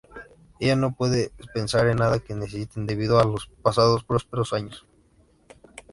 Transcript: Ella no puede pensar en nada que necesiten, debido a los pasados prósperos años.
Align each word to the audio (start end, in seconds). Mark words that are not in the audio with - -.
Ella 0.59 0.75
no 0.77 0.95
puede 0.95 1.31
pensar 1.53 1.85
en 1.87 1.97
nada 1.97 2.17
que 2.19 2.33
necesiten, 2.33 2.87
debido 2.87 3.19
a 3.19 3.23
los 3.23 3.45
pasados 3.61 4.03
prósperos 4.03 4.51
años. 4.51 4.83